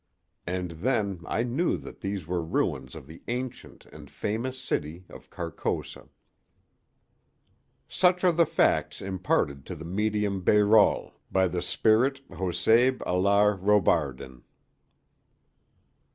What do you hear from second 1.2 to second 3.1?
I knew that these were ruins of